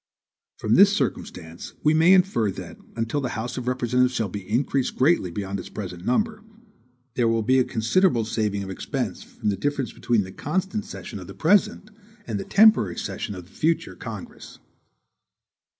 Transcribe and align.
From 0.57 0.73
this 0.73 0.91
circumstance 0.91 1.75
we 1.83 1.93
may 1.93 2.11
infer 2.13 2.49
that, 2.49 2.79
until 2.95 3.21
the 3.21 3.37
House 3.37 3.55
of 3.55 3.67
Representatives 3.67 4.15
shall 4.15 4.29
be 4.29 4.49
increased 4.49 4.95
greatly 4.95 5.29
beyond 5.29 5.59
its 5.59 5.69
present 5.69 6.03
number, 6.07 6.43
there 7.13 7.27
will 7.27 7.43
be 7.43 7.59
a 7.59 7.63
considerable 7.63 8.25
saving 8.25 8.63
of 8.63 8.71
expense 8.71 9.21
from 9.21 9.49
the 9.49 9.55
difference 9.55 9.93
between 9.93 10.23
the 10.23 10.31
constant 10.31 10.85
session 10.85 11.19
of 11.19 11.27
the 11.27 11.35
present 11.35 11.91
and 12.25 12.39
the 12.39 12.43
temporary 12.43 12.97
session 12.97 13.35
of 13.35 13.45
the 13.45 13.51
future 13.53 13.95
Congress. 13.95 14.57